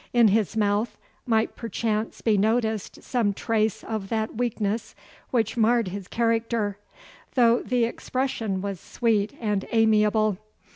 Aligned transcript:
In 0.13 0.29
his 0.29 0.57
mouth 0.57 0.97
might 1.27 1.55
perchance 1.55 2.21
be 2.21 2.35
noticed 2.35 3.03
some 3.03 3.35
trace 3.35 3.83
of 3.83 4.09
that 4.09 4.33
weakness 4.35 4.95
which 5.29 5.57
marred 5.57 5.89
his 5.89 6.07
character, 6.07 6.79
though 7.35 7.61
the 7.61 7.83
expression 7.83 8.63
was 8.63 8.79
sweet 8.79 9.37
and 9.39 9.63
amiable. 9.71 10.39